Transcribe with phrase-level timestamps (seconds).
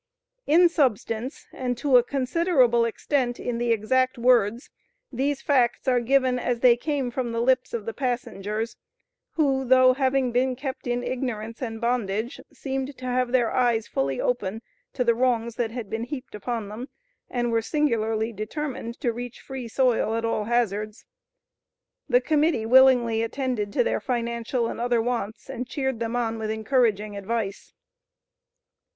[0.47, 4.71] In substance, and to a considerable extent in the exact words,
[5.11, 8.75] these facts are given as they came from the lips of the passengers,
[9.33, 14.19] who, though having been kept in ignorance and bondage, seemed to have their eyes fully
[14.19, 16.89] open to the wrongs that had been heaped upon them,
[17.29, 21.05] and were singularly determined to reach free soil at all hazards.
[22.09, 26.49] The Committee willingly attended to their financial and other wants, and cheered them on with
[26.49, 27.71] encouraging advice.